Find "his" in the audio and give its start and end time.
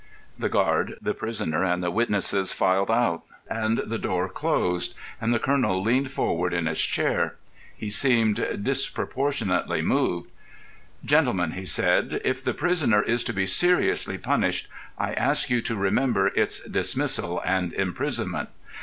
6.65-6.81